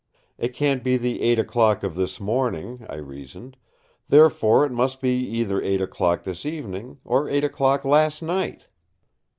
It 0.39 0.55
can't 0.55 0.83
be 0.83 0.97
the 0.97 1.21
eight 1.21 1.37
o'clock 1.37 1.83
of 1.83 1.93
this 1.93 2.19
morning, 2.19 2.87
I 2.89 2.95
reasoned; 2.95 3.55
therefore, 4.09 4.65
it 4.65 4.71
must 4.71 4.99
be 4.99 5.19
either 5.19 5.61
eight 5.61 5.79
o'clock 5.79 6.23
this 6.23 6.43
evening 6.43 6.97
or 7.05 7.29
eight 7.29 7.43
o'clock 7.43 7.85
last 7.85 8.23
night. 8.23 8.65